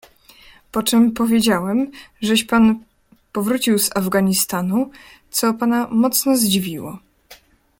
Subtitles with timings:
[0.71, 1.91] "Poczem powiedziałem,
[2.21, 2.79] żeś pan
[3.33, 4.91] powrócił z Afganistanu,
[5.29, 6.97] co pana mocno zdziwiło."